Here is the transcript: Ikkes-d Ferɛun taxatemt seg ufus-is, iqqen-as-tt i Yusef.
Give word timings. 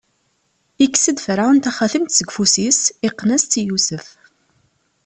Ikkes-d 0.85 1.17
Ferɛun 1.25 1.59
taxatemt 1.63 2.15
seg 2.17 2.29
ufus-is, 2.31 2.79
iqqen-as-tt 3.07 3.59
i 3.61 3.63
Yusef. 3.69 4.05